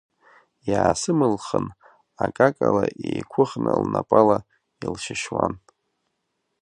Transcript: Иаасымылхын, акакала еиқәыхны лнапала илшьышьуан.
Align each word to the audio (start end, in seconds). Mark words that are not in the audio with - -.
Иаасымылхын, 0.69 1.65
акакала 2.25 2.85
еиқәыхны 3.07 3.71
лнапала 3.81 4.37
илшьышьуан. 4.83 5.53